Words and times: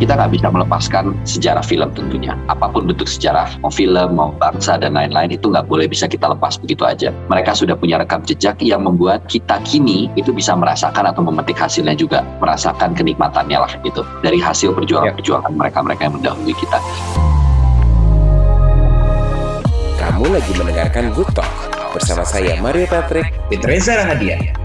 kita 0.00 0.16
nggak 0.16 0.32
bisa 0.32 0.48
melepaskan 0.48 1.12
sejarah 1.28 1.60
film 1.60 1.92
tentunya. 1.92 2.32
Apa 2.48 2.72
pun 2.72 2.88
bentuk 2.88 3.04
sejarah, 3.04 3.60
mau 3.60 3.68
film, 3.68 4.16
mau 4.16 4.32
bangsa, 4.40 4.80
dan 4.80 4.96
lain-lain, 4.96 5.36
itu 5.36 5.52
nggak 5.52 5.68
boleh 5.68 5.84
bisa 5.84 6.08
kita 6.08 6.32
lepas 6.32 6.56
begitu 6.56 6.88
aja. 6.88 7.12
Mereka 7.28 7.52
sudah 7.52 7.76
punya 7.76 8.00
rekam 8.00 8.24
jejak 8.24 8.56
yang 8.64 8.88
membuat 8.88 9.28
kita 9.28 9.60
kini 9.68 10.08
itu 10.16 10.32
bisa 10.32 10.56
merasakan 10.56 11.12
atau 11.12 11.20
memetik 11.20 11.60
hasilnya 11.60 11.92
juga, 11.92 12.24
merasakan 12.40 12.96
kenikmatannya 12.96 13.60
lah 13.60 13.72
gitu. 13.84 14.00
Dari 14.24 14.40
hasil 14.40 14.72
perjuangan-perjuangan 14.72 15.52
mereka-mereka 15.52 16.08
yang 16.08 16.14
mendahului 16.16 16.56
kita. 16.56 16.78
Kamu 20.00 20.32
lagi 20.32 20.52
mendengarkan 20.56 21.12
Good 21.12 21.36
Talk 21.36 21.52
bersama 21.92 22.24
saya 22.24 22.56
Mario 22.64 22.88
Patrick, 22.88 23.28
Fitreza 23.52 24.00
Rahadian. 24.00 24.59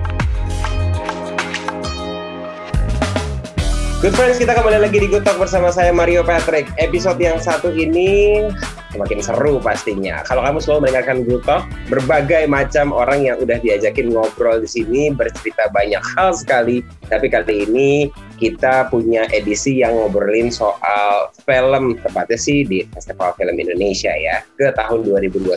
Good 4.04 4.12
friends, 4.20 4.36
kita 4.36 4.52
kembali 4.52 4.84
lagi 4.84 5.00
di 5.00 5.07
Good 5.07 5.23
Talk 5.23 5.39
bersama 5.39 5.71
saya 5.71 5.95
Mario 5.95 6.20
Patrick. 6.20 6.67
Episode 6.76 7.16
yang 7.16 7.40
satu 7.40 7.72
ini 7.72 8.44
semakin 8.91 9.23
seru 9.23 9.55
pastinya. 9.63 10.20
Kalau 10.27 10.44
kamu 10.44 10.59
selalu 10.59 10.80
mendengarkan 10.84 11.23
Good 11.23 11.44
Talk, 11.48 11.63
berbagai 11.88 12.44
macam 12.52 12.91
orang 12.91 13.23
yang 13.23 13.39
udah 13.39 13.55
diajakin 13.55 14.12
ngobrol 14.12 14.59
di 14.59 14.67
sini 14.67 15.16
bercerita 15.16 15.72
banyak 15.72 16.03
hal 16.20 16.36
sekali. 16.36 16.84
Tapi 17.08 17.31
kali 17.31 17.72
ini 17.72 18.12
kita 18.36 18.91
punya 18.91 19.31
edisi 19.31 19.80
yang 19.80 19.95
ngobrolin 19.95 20.52
soal 20.52 21.31
film, 21.48 21.95
tepatnya 21.95 22.36
sih 22.36 22.67
di 22.67 22.84
Festival 22.91 23.31
Film 23.39 23.55
Indonesia 23.55 24.12
ya, 24.12 24.44
ke 24.59 24.75
tahun 24.75 25.08
2021 25.08 25.55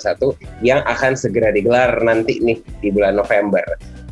yang 0.62 0.78
akan 0.86 1.18
segera 1.18 1.50
digelar 1.50 1.90
nanti 2.06 2.38
nih 2.38 2.62
di 2.78 2.94
bulan 2.94 3.18
November. 3.18 3.66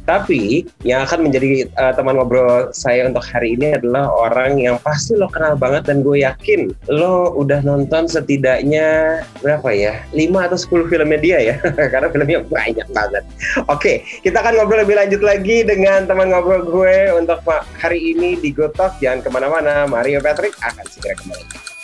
Tapi 0.06 0.64
yang 0.86 1.02
akan 1.02 1.26
menjadi 1.28 1.66
uh, 1.74 1.92
teman 1.92 2.14
ngobrol 2.16 2.70
saya 2.70 3.10
untuk 3.10 3.26
hari 3.26 3.58
ini 3.58 3.74
adalah 3.74 4.08
orang 4.14 4.62
yang 4.62 4.78
pasti 4.80 5.18
lo 5.18 5.26
kenal 5.26 5.58
banget 5.58 5.90
dan 5.90 6.06
gue 6.06 6.22
yakin 6.22 6.70
lo 6.86 7.34
udah 7.34 7.60
nonton 7.66 8.06
setidaknya 8.06 9.20
berapa 9.42 9.68
ya? 9.74 9.94
5 10.14 10.46
atau 10.46 10.58
10 10.86 10.90
filmnya 10.90 11.18
dia 11.18 11.38
ya. 11.42 11.56
Karena 11.92 12.08
filmnya 12.08 12.40
banyak 12.46 12.88
banget. 12.94 13.24
Oke, 13.66 14.06
kita 14.22 14.40
akan 14.40 14.62
ngobrol 14.62 14.86
lebih 14.86 14.96
lanjut 14.96 15.20
lagi 15.20 15.66
dengan 15.66 16.06
teman 16.06 16.30
ngobrol 16.30 16.62
gue 16.62 17.10
untuk 17.18 17.42
hari 17.76 18.14
ini 18.14 18.38
di 18.38 18.54
Gotok. 18.54 19.02
Jangan 19.02 19.20
ke 19.26 19.28
mana-mana, 19.28 19.84
Mario 19.90 20.22
Patrick 20.22 20.54
akan 20.62 20.84
segera 20.86 21.18
kembali. 21.18 21.75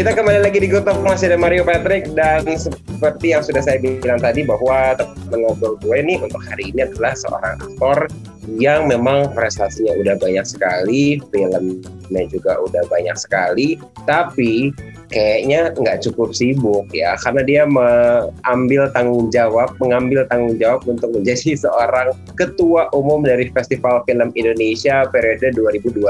Kita 0.00 0.16
kembali 0.16 0.40
lagi 0.40 0.64
di 0.64 0.68
Good 0.72 0.88
Talk 0.88 1.04
masih 1.04 1.28
ada 1.28 1.36
Mario 1.36 1.60
Patrick 1.60 2.16
dan 2.16 2.48
seperti 2.56 3.36
yang 3.36 3.44
sudah 3.44 3.60
saya 3.60 3.76
bilang 3.84 4.16
tadi 4.16 4.40
bahwa 4.48 4.96
teman 4.96 5.44
ngobrol 5.44 5.76
gue 5.76 6.00
nih 6.00 6.16
untuk 6.24 6.40
hari 6.40 6.72
ini 6.72 6.88
adalah 6.88 7.12
seorang 7.12 7.60
aktor 7.60 8.08
yang 8.56 8.88
memang 8.88 9.28
prestasinya 9.36 9.92
udah 10.00 10.16
banyak 10.16 10.48
sekali, 10.48 11.20
filmnya 11.28 12.22
juga 12.32 12.56
udah 12.64 12.80
banyak 12.88 13.12
sekali, 13.12 13.76
tapi 14.08 14.72
kayaknya 15.12 15.76
nggak 15.76 16.00
cukup 16.08 16.32
sibuk 16.32 16.88
ya 16.96 17.20
karena 17.20 17.44
dia 17.44 17.62
mengambil 17.68 18.88
tanggung 18.96 19.28
jawab, 19.28 19.68
mengambil 19.84 20.24
tanggung 20.32 20.56
jawab 20.56 20.80
untuk 20.88 21.12
menjadi 21.12 21.52
seorang 21.68 22.16
ketua 22.40 22.88
umum 22.96 23.20
dari 23.20 23.52
Festival 23.52 24.00
Film 24.08 24.32
Indonesia 24.32 25.04
periode 25.12 25.52
2021 25.52 26.08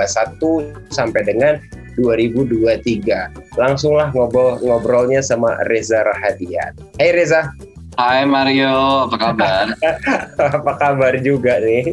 sampai 0.95 1.27
dengan 1.27 1.59
2023. 2.01 3.61
Langsunglah 3.61 4.09
ngobrol 4.17 4.57
ngobrolnya 4.65 5.21
sama 5.21 5.61
Reza 5.69 6.01
Rahadian. 6.01 6.73
Hey 6.97 7.13
Reza. 7.13 7.53
Hai 8.01 8.25
Mario, 8.25 9.07
apa 9.11 9.17
kabar? 9.21 9.67
apa 10.57 10.73
kabar 10.81 11.13
juga 11.21 11.61
nih? 11.61 11.93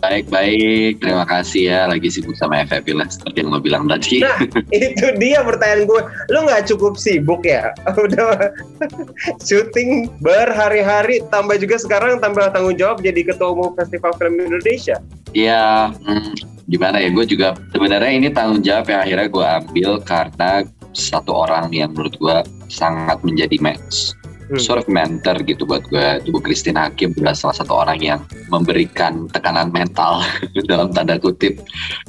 Baik-baik, 0.00 1.00
terima 1.00 1.24
kasih 1.24 1.72
ya. 1.72 1.80
Lagi 1.88 2.08
sibuk 2.12 2.36
sama 2.36 2.62
FFP 2.68 2.92
lah, 2.92 3.08
seperti 3.08 3.42
yang 3.42 3.50
lo 3.52 3.60
bilang 3.60 3.84
tadi. 3.88 4.20
Nah, 4.20 4.38
itu 4.74 5.06
dia 5.16 5.40
pertanyaan 5.40 5.88
gue. 5.88 6.00
Lo 6.32 6.38
nggak 6.44 6.68
cukup 6.68 7.00
sibuk 7.00 7.42
ya? 7.48 7.72
Udah 8.04 8.52
syuting 9.40 10.12
berhari-hari, 10.20 11.24
tambah 11.32 11.56
juga 11.56 11.80
sekarang 11.80 12.20
tambah 12.20 12.52
tanggung 12.52 12.76
jawab 12.76 13.00
jadi 13.00 13.24
ketua 13.24 13.56
umum 13.56 13.72
Festival 13.76 14.12
Film 14.20 14.36
Indonesia. 14.40 15.00
Iya, 15.32 15.92
hmm, 16.04 16.55
gimana 16.66 16.98
ya 16.98 17.08
gue 17.14 17.24
juga 17.26 17.54
sebenarnya 17.70 18.10
ini 18.10 18.28
tanggung 18.34 18.62
jawab 18.62 18.90
yang 18.90 19.00
akhirnya 19.06 19.28
gue 19.30 19.46
ambil 19.46 19.90
karena 20.02 20.50
satu 20.96 21.32
orang 21.46 21.70
yang 21.70 21.94
menurut 21.94 22.14
gue 22.18 22.36
sangat 22.66 23.20
menjadi 23.22 23.56
match. 23.62 24.16
Hmm. 24.46 24.62
sort 24.62 24.78
of 24.78 24.86
mentor 24.86 25.42
gitu 25.42 25.66
buat 25.66 25.82
gue 25.90 26.22
Ibu 26.22 26.38
Christine 26.38 26.78
Hakim 26.78 27.10
adalah 27.18 27.34
salah 27.34 27.58
satu 27.58 27.82
orang 27.82 27.98
yang 27.98 28.22
memberikan 28.46 29.26
tekanan 29.26 29.74
mental 29.74 30.22
dalam 30.70 30.94
tanda 30.94 31.18
kutip 31.18 31.58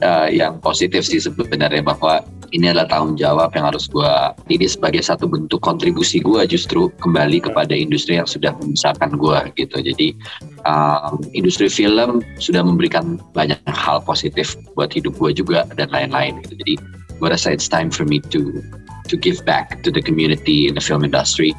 uh, 0.06 0.30
yang 0.30 0.62
positif 0.62 1.02
sih 1.02 1.18
sebenarnya 1.18 1.82
bahwa 1.82 2.22
ini 2.56 2.72
adalah 2.72 2.88
tanggung 2.88 3.20
jawab 3.20 3.52
yang 3.56 3.68
harus 3.68 3.88
gue 3.92 4.14
ini 4.52 4.68
sebagai 4.68 5.04
satu 5.04 5.28
bentuk 5.28 5.60
kontribusi 5.60 6.24
gue 6.24 6.44
justru 6.48 6.88
kembali 7.04 7.44
kepada 7.44 7.74
industri 7.76 8.16
yang 8.20 8.30
sudah 8.30 8.56
membesarkan 8.58 9.20
gue 9.20 9.40
gitu. 9.60 9.78
Jadi 9.82 10.16
um, 10.64 11.20
industri 11.36 11.68
film 11.68 12.24
sudah 12.40 12.64
memberikan 12.64 13.20
banyak 13.36 13.60
hal 13.68 14.00
positif 14.04 14.56
buat 14.78 14.92
hidup 14.94 15.16
gue 15.20 15.44
juga 15.44 15.68
dan 15.76 15.92
lain-lain 15.92 16.40
gitu. 16.48 16.56
Jadi 16.60 16.74
gue 17.18 17.28
rasa 17.28 17.52
it's 17.52 17.68
time 17.68 17.90
for 17.90 18.06
me 18.06 18.22
to 18.32 18.64
to 19.08 19.16
give 19.16 19.40
back 19.48 19.82
to 19.84 19.90
the 19.90 20.04
community 20.04 20.68
in 20.68 20.76
the 20.76 20.84
film 20.84 21.04
industry 21.04 21.56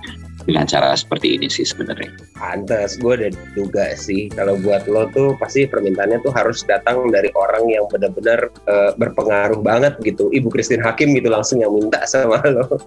dengan 0.49 0.65
cara 0.65 0.97
seperti 0.97 1.37
ini 1.37 1.53
sih 1.53 1.69
sebenarnya. 1.69 2.09
Pantes, 2.33 2.97
gue 2.97 3.13
udah 3.21 3.31
duga 3.53 3.93
sih 3.93 4.33
kalau 4.33 4.57
buat 4.65 4.89
lo 4.89 5.05
tuh 5.13 5.37
pasti 5.37 5.69
permintaannya 5.69 6.25
tuh 6.25 6.33
harus 6.33 6.65
datang 6.65 7.13
dari 7.13 7.29
orang 7.37 7.69
yang 7.69 7.85
benar-benar 7.93 8.49
uh, 8.65 8.97
berpengaruh 8.97 9.61
banget 9.61 10.01
gitu. 10.01 10.33
Ibu 10.33 10.49
Christine 10.49 10.81
Hakim 10.81 11.13
gitu 11.13 11.29
langsung 11.29 11.61
yang 11.61 11.77
minta 11.77 12.01
sama 12.09 12.41
lo. 12.57 12.65
Oke, 12.65 12.83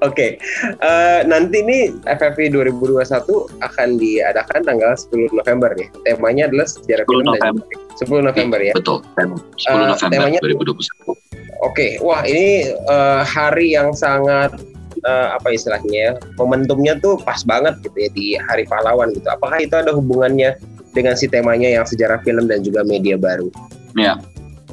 okay. 0.00 0.30
uh, 0.80 1.20
eh, 1.20 1.28
nanti 1.28 1.60
nih 1.60 1.92
FFP 2.08 2.50
2021 2.56 3.04
akan 3.60 3.88
diadakan 4.00 4.60
tanggal 4.64 4.96
10 4.96 5.28
November 5.34 5.76
nih. 5.76 5.92
Temanya 6.08 6.48
adalah 6.48 6.66
sejarah 6.66 7.04
10 7.04 7.30
November. 7.30 7.64
Dan 7.68 8.00
10 8.00 8.30
November 8.32 8.58
ya. 8.62 8.72
Betul, 8.72 9.04
10 9.18 9.28
uh, 9.68 9.92
November 9.92 10.08
temanya, 10.08 10.38
2021. 10.40 10.72
Oke, 10.72 11.18
okay. 11.62 11.90
wah 12.00 12.24
ini 12.24 12.72
uh, 12.88 13.22
hari 13.22 13.76
yang 13.76 13.92
sangat 13.92 14.56
uh, 15.06 15.36
apa 15.36 15.54
istilahnya 15.54 15.90
ya 15.92 16.12
momentumnya 16.38 16.98
tuh 16.98 17.18
pas 17.22 17.40
banget 17.46 17.78
gitu 17.82 17.96
ya 17.96 18.10
di 18.14 18.26
Hari 18.38 18.64
Pahlawan 18.66 19.14
gitu. 19.14 19.26
Apakah 19.30 19.58
itu 19.62 19.74
ada 19.78 19.94
hubungannya 19.94 20.56
dengan 20.92 21.14
si 21.16 21.26
temanya 21.26 21.68
yang 21.68 21.84
sejarah 21.86 22.20
film 22.22 22.46
dan 22.46 22.60
juga 22.62 22.84
media 22.84 23.16
baru? 23.16 23.48
Ya, 23.96 24.20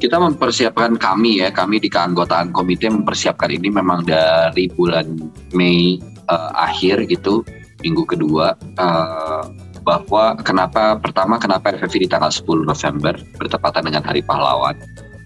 kita 0.00 0.16
mempersiapkan 0.16 0.96
kami 0.96 1.44
ya, 1.44 1.52
kami 1.52 1.80
di 1.80 1.88
keanggotaan 1.92 2.52
komite 2.56 2.88
mempersiapkan 2.88 3.52
ini 3.52 3.68
memang 3.68 4.04
dari 4.04 4.68
bulan 4.72 5.16
Mei 5.52 6.00
uh, 6.28 6.52
akhir 6.56 7.08
gitu, 7.08 7.44
minggu 7.84 8.04
kedua. 8.08 8.56
Uh, 8.80 9.44
bahwa 9.80 10.36
kenapa 10.44 11.00
pertama 11.00 11.40
kenapa 11.40 11.72
FFV 11.72 12.04
di 12.04 12.08
tanggal 12.12 12.28
10 12.28 12.68
November 12.68 13.16
bertepatan 13.40 13.88
dengan 13.88 14.04
Hari 14.04 14.20
Pahlawan 14.20 14.76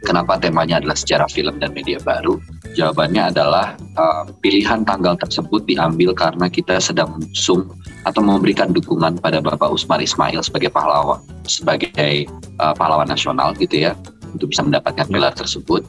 Kenapa 0.04 0.36
temanya 0.36 0.84
adalah 0.84 0.94
sejarah 1.00 1.28
film 1.32 1.56
dan 1.56 1.72
media 1.72 1.96
baru? 2.04 2.36
Jawabannya 2.76 3.32
adalah 3.32 3.72
uh, 3.96 4.28
pilihan 4.44 4.84
tanggal 4.84 5.16
tersebut 5.16 5.64
diambil 5.64 6.12
karena 6.12 6.46
kita 6.52 6.76
sedang 6.76 7.16
mengusung 7.16 7.72
atau 8.04 8.20
memberikan 8.20 8.68
dukungan 8.68 9.16
pada 9.24 9.40
Bapak 9.40 9.72
Usmar 9.72 10.04
Ismail 10.04 10.44
sebagai 10.44 10.68
pahlawan, 10.68 11.24
sebagai 11.48 12.28
uh, 12.60 12.76
pahlawan 12.76 13.08
nasional 13.08 13.56
gitu 13.56 13.88
ya, 13.88 13.96
untuk 14.36 14.52
bisa 14.52 14.60
mendapatkan 14.60 15.08
gelar 15.08 15.32
tersebut. 15.32 15.80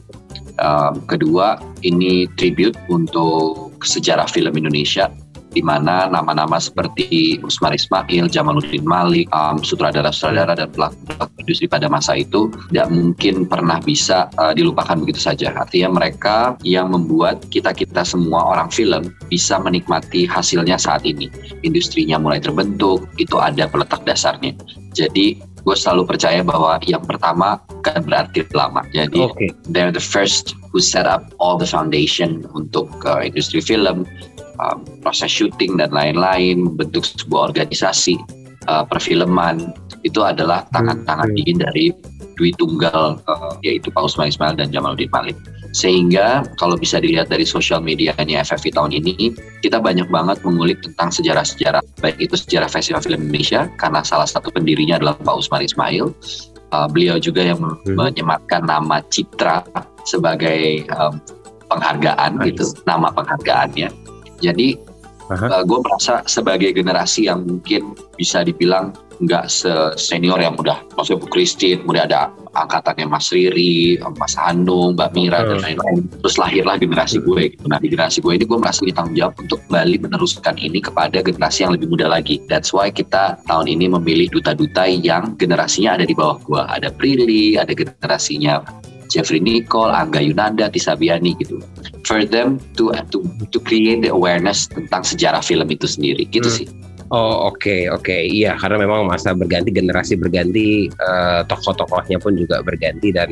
Uh, 0.56 0.96
kedua, 1.04 1.60
ini 1.84 2.24
tribute 2.40 2.72
untuk 2.88 3.76
sejarah 3.84 4.24
film 4.32 4.56
Indonesia 4.56 5.12
di 5.56 5.64
mana 5.64 6.04
nama-nama 6.12 6.60
seperti 6.60 7.40
Usmar 7.40 7.72
Ismail, 7.72 8.28
Jamaluddin 8.28 8.84
Malik, 8.84 9.24
um, 9.32 9.56
sutradara-sutradara 9.56 10.52
dan 10.52 10.68
pelaku 10.68 11.00
industri 11.40 11.64
pada 11.64 11.88
masa 11.88 12.12
itu 12.20 12.52
tidak 12.68 12.92
mungkin 12.92 13.48
pernah 13.48 13.80
bisa 13.80 14.28
uh, 14.36 14.52
dilupakan 14.52 15.00
begitu 15.00 15.24
saja. 15.24 15.56
Artinya 15.56 15.96
mereka 15.96 16.60
yang 16.60 16.92
membuat 16.92 17.48
kita-kita 17.48 18.04
semua 18.04 18.44
orang 18.52 18.68
film 18.68 19.08
bisa 19.32 19.56
menikmati 19.56 20.28
hasilnya 20.28 20.76
saat 20.76 21.08
ini. 21.08 21.32
Industrinya 21.64 22.20
mulai 22.20 22.44
terbentuk, 22.44 23.08
itu 23.16 23.40
ada 23.40 23.64
peletak 23.64 24.04
dasarnya. 24.04 24.52
Jadi 24.92 25.40
gue 25.66 25.74
selalu 25.74 26.14
percaya 26.14 26.46
bahwa 26.46 26.78
yang 26.86 27.02
pertama 27.02 27.58
kan 27.82 28.06
berarti 28.06 28.46
lama. 28.54 28.86
Jadi 28.94 29.26
okay. 29.26 29.50
they're 29.66 29.90
the 29.90 30.02
first 30.02 30.54
who 30.70 30.78
set 30.78 31.10
up 31.10 31.26
all 31.42 31.58
the 31.58 31.66
foundation 31.66 32.46
untuk 32.54 32.86
uh, 33.02 33.18
industri 33.18 33.58
film 33.58 34.06
um, 34.62 34.86
proses 35.02 35.26
syuting 35.26 35.82
dan 35.82 35.90
lain-lain, 35.90 36.70
membentuk 36.70 37.02
sebuah 37.02 37.50
organisasi 37.50 38.14
uh, 38.70 38.86
perfilman 38.86 39.74
itu 40.06 40.22
adalah 40.22 40.62
tangan-tangan 40.70 41.34
hmm. 41.34 41.36
dingin 41.42 41.58
dari 41.58 41.86
Dwi 42.38 42.54
Tunggal 42.54 43.18
uh, 43.26 43.58
yaitu 43.66 43.90
Pak 43.90 44.06
Usman 44.06 44.30
Ismail 44.30 44.54
dan 44.54 44.70
Jamaluddin 44.70 45.10
Malik. 45.10 45.34
Sehingga 45.76 46.40
kalau 46.56 46.80
bisa 46.80 46.96
dilihat 46.96 47.28
dari 47.28 47.44
sosial 47.44 47.84
medianya 47.84 48.40
FFI 48.40 48.72
tahun 48.72 48.96
ini, 48.96 49.36
kita 49.60 49.76
banyak 49.76 50.08
banget 50.08 50.40
mengulik 50.40 50.80
tentang 50.80 51.12
sejarah-sejarah, 51.12 51.84
baik 52.00 52.16
itu 52.16 52.32
sejarah 52.32 52.72
Festival 52.72 53.04
Film 53.04 53.28
Indonesia, 53.28 53.68
karena 53.76 54.00
salah 54.00 54.24
satu 54.24 54.48
pendirinya 54.48 54.96
adalah 54.96 55.20
Pak 55.20 55.36
Usman 55.36 55.68
Ismail. 55.68 56.16
Uh, 56.72 56.88
beliau 56.88 57.20
juga 57.20 57.44
yang 57.44 57.60
hmm. 57.60 57.92
menyematkan 57.92 58.64
nama 58.64 59.04
Citra 59.12 59.68
sebagai 60.08 60.88
um, 60.96 61.20
penghargaan 61.68 62.40
nice. 62.40 62.56
gitu, 62.56 62.64
nama 62.88 63.12
penghargaannya. 63.12 63.92
Jadi 64.40 64.80
uh, 65.28 65.62
gue 65.62 65.78
merasa 65.84 66.24
sebagai 66.24 66.72
generasi 66.72 67.28
yang 67.28 67.44
mungkin 67.44 67.92
bisa 68.16 68.40
dibilang 68.48 68.96
nggak 69.20 69.48
senior 69.96 70.40
yang 70.40 70.56
udah 70.56 70.80
maksudnya 70.96 71.20
Bu 71.20 71.28
Christine, 71.28 71.84
kemudian 71.84 72.08
ada 72.08 72.32
angkatannya 72.64 73.06
Mas 73.10 73.28
Riri, 73.28 74.00
Mas 74.16 74.32
Hanung, 74.40 74.96
Mbak 74.96 75.10
Mira 75.12 75.44
dan 75.44 75.60
lain-lain. 75.60 76.08
Terus 76.24 76.36
lahirlah 76.40 76.80
generasi 76.80 77.20
gue 77.20 77.52
gitu. 77.52 77.64
Nah 77.68 77.76
di 77.76 77.92
generasi 77.92 78.24
gue 78.24 78.32
ini 78.32 78.44
gue 78.48 78.58
merasa 78.58 78.80
tanggung 78.88 79.16
jawab 79.18 79.34
untuk 79.36 79.60
kembali 79.68 79.96
meneruskan 80.08 80.54
ini 80.56 80.78
kepada 80.80 81.18
generasi 81.20 81.68
yang 81.68 81.72
lebih 81.76 81.92
muda 81.92 82.06
lagi. 82.08 82.40
That's 82.48 82.72
why 82.72 82.88
kita 82.88 83.40
tahun 83.44 83.66
ini 83.68 83.92
memilih 83.92 84.32
duta-duta 84.32 84.88
yang 84.88 85.36
generasinya 85.36 86.00
ada 86.00 86.04
di 86.08 86.14
bawah 86.16 86.38
gue. 86.40 86.62
Ada 86.62 86.88
Prilly, 86.96 87.60
ada 87.60 87.72
generasinya 87.76 88.64
Jeffrey 89.06 89.38
Nicole, 89.38 89.94
Angga 89.94 90.18
Yunanda, 90.18 90.66
Tisabiani 90.70 91.38
gitu. 91.38 91.62
For 92.06 92.26
them 92.26 92.58
to 92.78 92.90
to 93.10 93.22
to 93.50 93.58
create 93.62 94.02
the 94.02 94.10
awareness 94.10 94.66
tentang 94.70 95.02
sejarah 95.06 95.42
film 95.42 95.66
itu 95.70 95.86
sendiri 95.86 96.26
gitu 96.30 96.46
hmm. 96.46 96.58
sih. 96.62 96.66
Oh 97.14 97.50
oke 97.50 97.62
okay, 97.62 97.80
oke 97.86 98.02
okay. 98.02 98.26
iya 98.26 98.58
karena 98.58 98.82
memang 98.82 99.06
masa 99.06 99.30
berganti 99.30 99.70
generasi 99.70 100.18
berganti 100.18 100.90
uh, 100.98 101.46
tokoh-tokohnya 101.46 102.18
pun 102.18 102.34
juga 102.34 102.62
berganti 102.66 103.14
dan 103.14 103.30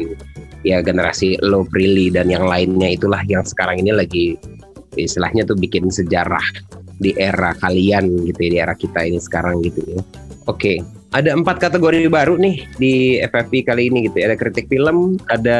ya 0.63 0.79
generasi 0.79 1.43
lo 1.43 1.67
Prilly 1.67 2.15
dan 2.15 2.31
yang 2.31 2.47
lainnya 2.47 2.95
itulah 2.95 3.19
yang 3.27 3.43
sekarang 3.43 3.83
ini 3.83 3.91
lagi 3.91 4.39
istilahnya 4.95 5.43
tuh 5.43 5.59
bikin 5.59 5.91
sejarah 5.91 6.45
di 7.03 7.19
era 7.19 7.51
kalian 7.59 8.31
gitu 8.31 8.41
ya 8.47 8.51
di 8.51 8.59
era 8.63 8.75
kita 8.79 9.03
ini 9.03 9.19
sekarang 9.19 9.59
gitu 9.67 9.83
ya. 9.83 10.01
Oke. 10.47 10.79
Okay 10.79 11.04
ada 11.15 11.31
empat 11.31 11.63
kategori 11.63 12.11
baru 12.11 12.35
nih 12.37 12.67
di 12.77 13.23
FFP 13.23 13.63
kali 13.71 13.87
ini 13.87 14.11
gitu. 14.11 14.19
Ya. 14.19 14.35
Ada 14.35 14.37
kritik 14.37 14.67
film, 14.67 15.17
ada 15.31 15.59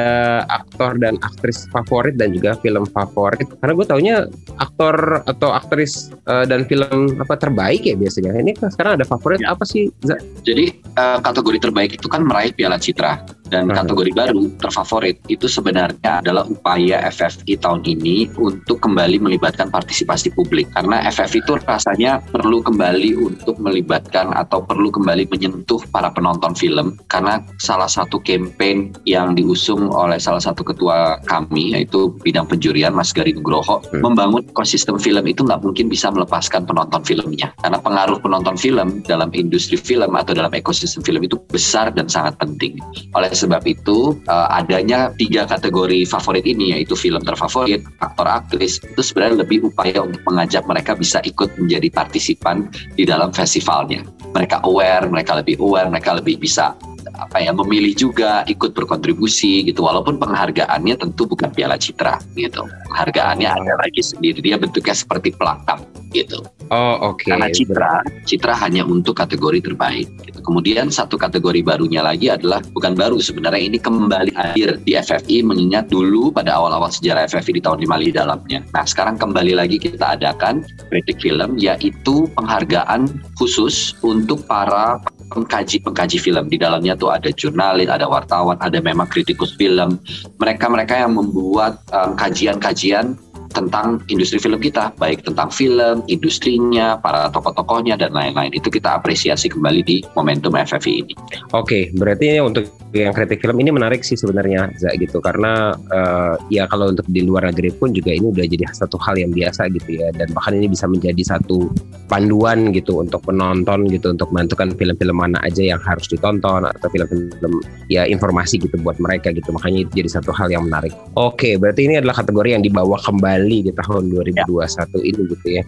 aktor 0.51 0.99
dan 0.99 1.15
aktris 1.23 1.71
favorit 1.71 2.19
dan 2.19 2.35
juga 2.35 2.59
film 2.59 2.83
favorit. 2.91 3.47
Karena 3.63 3.73
gue 3.79 3.87
taunya 3.87 4.17
aktor 4.59 5.23
atau 5.31 5.55
aktris 5.55 6.11
uh, 6.27 6.43
dan 6.43 6.67
film 6.67 7.15
apa 7.23 7.39
terbaik 7.39 7.87
ya 7.87 7.95
biasanya. 7.95 8.35
Ini 8.35 8.59
sekarang 8.59 8.99
ada 8.99 9.07
favorit 9.07 9.41
ya. 9.41 9.55
apa 9.55 9.63
sih? 9.63 9.95
Jadi 10.43 10.75
uh, 10.99 11.23
kategori 11.23 11.71
terbaik 11.71 11.95
itu 11.95 12.11
kan 12.11 12.27
meraih 12.27 12.51
Piala 12.51 12.77
Citra 12.77 13.23
dan 13.55 13.71
kategori 13.71 14.11
baru 14.11 14.51
terfavorit 14.59 15.23
itu 15.31 15.47
sebenarnya 15.47 16.19
adalah 16.19 16.43
upaya 16.51 17.07
FFI 17.07 17.55
tahun 17.63 17.87
ini 17.87 18.35
untuk 18.35 18.83
kembali 18.83 19.23
melibatkan 19.23 19.71
partisipasi 19.71 20.35
publik. 20.35 20.67
Karena 20.75 21.07
FFI 21.07 21.39
itu 21.39 21.55
rasanya 21.63 22.19
perlu 22.35 22.59
kembali 22.67 23.15
untuk 23.15 23.55
melibatkan 23.63 24.35
atau 24.35 24.67
perlu 24.67 24.91
kembali 24.91 25.31
menyentuh 25.31 25.79
para 25.95 26.11
penonton 26.11 26.59
film. 26.59 26.99
Karena 27.07 27.39
salah 27.63 27.87
satu 27.87 28.19
campaign 28.27 28.91
yang 29.07 29.39
diusung 29.39 29.87
oleh 29.95 30.19
salah 30.19 30.43
satu 30.43 30.67
ketua 30.67 31.23
kami 31.31 31.79
yaitu 31.79 32.11
bidang 32.27 32.51
penjurian 32.51 32.91
Mas 32.91 33.15
Gari 33.15 33.39
Nugroho 33.39 33.79
hmm. 33.95 34.03
membangun 34.03 34.43
ekosistem 34.51 34.99
film 34.99 35.23
itu 35.31 35.47
nggak 35.47 35.63
mungkin 35.63 35.87
bisa 35.87 36.11
melepaskan 36.11 36.67
penonton 36.67 37.07
filmnya. 37.07 37.55
Karena 37.63 37.79
pengaruh 37.79 38.19
penonton 38.19 38.59
film 38.59 38.99
dalam 39.07 39.31
industri 39.31 39.79
film 39.79 40.11
atau 40.19 40.35
dalam 40.35 40.51
ekosistem 40.51 41.07
film 41.07 41.23
itu 41.23 41.39
besar 41.55 41.95
dan 41.95 42.11
sangat 42.11 42.35
penting. 42.43 42.83
Oleh 43.15 43.31
sebab 43.45 43.61
itu 43.69 44.17
uh, 44.25 44.49
adanya 44.49 45.13
tiga 45.21 45.45
kategori 45.45 46.09
favorit 46.09 46.49
ini 46.49 46.73
yaitu 46.73 46.97
film 46.97 47.21
terfavorit, 47.21 47.85
aktor 48.01 48.25
aktris 48.25 48.81
itu 48.81 49.05
sebenarnya 49.05 49.45
lebih 49.45 49.69
upaya 49.69 50.01
untuk 50.01 50.25
mengajak 50.25 50.65
mereka 50.65 50.97
bisa 50.97 51.21
ikut 51.21 51.53
menjadi 51.61 51.93
partisipan 51.93 52.73
di 52.97 53.05
dalam 53.05 53.29
festivalnya. 53.37 54.01
Mereka 54.33 54.65
aware, 54.65 55.05
mereka 55.07 55.37
lebih 55.37 55.61
aware, 55.61 55.93
mereka 55.93 56.17
lebih 56.17 56.41
bisa 56.41 56.73
apa 57.17 57.43
ya 57.43 57.55
memilih 57.55 57.95
juga 57.95 58.43
ikut 58.47 58.75
berkontribusi 58.75 59.67
gitu. 59.67 59.87
Walaupun 59.87 60.19
penghargaannya 60.19 60.95
tentu 60.99 61.27
bukan 61.29 61.51
piala 61.55 61.79
citra 61.79 62.19
gitu. 62.35 62.67
Penghargaannya 62.91 63.49
ada 63.49 63.75
lagi 63.79 64.03
sendiri. 64.03 64.43
Dia 64.43 64.59
bentuknya 64.59 64.95
seperti 64.95 65.35
pelakam 65.35 65.83
gitu. 66.15 66.41
Oh 66.73 67.13
oke. 67.13 67.21
Okay. 67.21 67.35
karena 67.35 67.49
citra 67.51 67.93
citra 68.25 68.55
hanya 68.57 68.87
untuk 68.87 69.19
kategori 69.19 69.61
terbaik 69.61 70.09
gitu. 70.25 70.41
kemudian 70.41 70.89
satu 70.89 71.19
kategori 71.21 71.61
barunya 71.61 72.01
lagi 72.01 72.33
adalah 72.33 72.63
bukan 72.73 72.97
baru 72.97 73.21
sebenarnya 73.21 73.75
ini 73.75 73.79
kembali 73.83 74.33
hadir 74.33 74.81
di 74.81 74.97
FFI 74.97 75.45
mengingat 75.45 75.91
dulu 75.93 76.33
pada 76.33 76.57
awal-awal 76.57 76.89
sejarah 76.89 77.29
FFI 77.29 77.61
di 77.61 77.63
tahun 77.65 77.79
5 77.85 78.07
di 78.07 78.15
dalamnya. 78.15 78.61
Nah 78.73 78.85
sekarang 78.87 79.21
kembali 79.21 79.53
lagi 79.59 79.77
kita 79.77 80.17
adakan 80.17 80.65
kritik 80.89 81.21
film 81.21 81.61
yaitu 81.61 82.31
penghargaan 82.33 83.11
khusus 83.37 83.93
untuk 84.01 84.41
para 84.49 85.01
pengkaji-pengkaji 85.35 86.19
film. 86.23 86.47
Di 86.47 86.57
dalamnya 86.57 86.95
tuh 86.95 87.11
ada 87.11 87.29
jurnalis, 87.35 87.91
ada 87.91 88.07
wartawan, 88.07 88.57
ada 88.63 88.79
memang 88.79 89.11
kritikus 89.11 89.59
film. 89.59 89.99
Mereka-mereka 90.39 91.05
yang 91.05 91.19
membuat 91.19 91.83
um, 91.91 92.15
kajian-kajian 92.15 93.19
tentang 93.55 94.03
industri 94.11 94.43
film 94.43 94.59
kita, 94.59 94.91
baik 94.99 95.23
tentang 95.23 95.49
film, 95.49 96.03
industrinya, 96.11 96.99
para 96.99 97.31
tokoh-tokohnya 97.31 97.95
dan 97.95 98.11
lain-lain. 98.11 98.51
Itu 98.51 98.69
kita 98.69 98.99
apresiasi 98.99 99.47
kembali 99.49 99.81
di 99.87 100.03
momentum 100.19 100.59
FFI 100.59 100.93
ini. 101.07 101.15
Oke, 101.55 101.95
berarti 101.95 102.43
untuk 102.43 102.67
yang 102.95 103.11
kritik 103.11 103.43
film 103.43 103.59
ini 103.59 103.75
menarik 103.75 104.07
sih 104.07 104.15
sebenarnya, 104.15 104.71
Za, 104.79 104.95
gitu. 104.99 105.19
Karena 105.19 105.75
uh, 105.91 106.35
ya 106.51 106.67
kalau 106.71 106.95
untuk 106.95 107.07
di 107.11 107.27
luar 107.27 107.51
negeri 107.51 107.75
pun 107.75 107.91
juga 107.91 108.15
ini 108.15 108.31
udah 108.31 108.47
jadi 108.47 108.71
satu 108.71 108.99
hal 109.03 109.19
yang 109.19 109.35
biasa 109.35 109.71
gitu 109.75 109.99
ya. 109.99 110.15
Dan 110.15 110.31
bahkan 110.31 110.55
ini 110.55 110.71
bisa 110.71 110.87
menjadi 110.87 111.39
satu 111.39 111.71
panduan 112.07 112.71
gitu 112.71 113.03
untuk 113.03 113.23
penonton 113.27 113.91
gitu 113.91 114.15
untuk 114.15 114.31
menentukan 114.31 114.75
film-film 114.79 115.17
mana 115.19 115.43
aja 115.43 115.63
yang 115.75 115.83
harus 115.83 116.07
ditonton 116.07 116.67
atau 116.67 116.89
film-film 116.91 117.53
ya 117.91 118.07
informasi 118.07 118.63
gitu 118.63 118.79
buat 118.83 118.99
mereka 119.03 119.35
gitu. 119.35 119.51
Makanya 119.51 119.87
itu 119.87 120.05
jadi 120.05 120.11
satu 120.23 120.31
hal 120.31 120.55
yang 120.55 120.71
menarik. 120.71 120.95
Oke, 121.19 121.59
berarti 121.59 121.91
ini 121.91 121.99
adalah 121.99 122.15
kategori 122.23 122.55
yang 122.55 122.63
dibawa 122.63 122.97
kembali 123.03 123.44
kembali 123.45 123.69
di 123.69 123.73
tahun 123.77 124.03
2021 124.09 124.41
ya. 124.41 125.01
ini 125.05 125.23
gitu 125.29 125.49
ya. 125.53 125.65